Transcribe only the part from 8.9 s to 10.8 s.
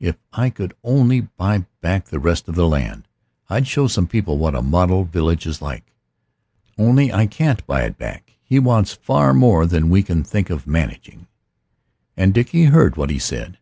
far more than we can think of